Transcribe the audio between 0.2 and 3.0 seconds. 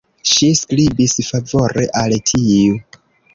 Ŝi skribis favore al tiu.